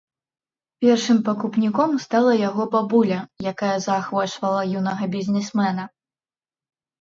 [0.83, 3.19] Першым пакупніком стала яго бабуля,
[3.51, 5.83] якая заахвочвала юнага бізнесмена.